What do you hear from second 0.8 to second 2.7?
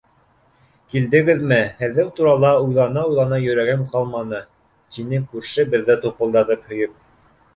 Килдегеҙме? Һеҙҙең турала